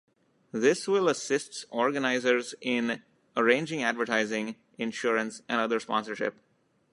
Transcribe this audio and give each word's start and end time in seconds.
This 0.51 0.87
will 0.87 1.07
assists 1.09 1.63
organisers 1.69 2.55
in 2.59 3.03
arranging 3.37 3.83
advertising, 3.83 4.55
insurance 4.79 5.43
and 5.47 5.61
other 5.61 5.79
sponsorship. 5.79 6.33